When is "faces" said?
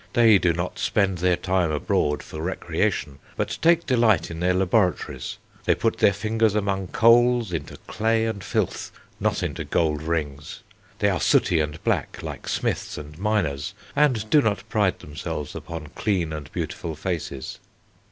16.95-17.59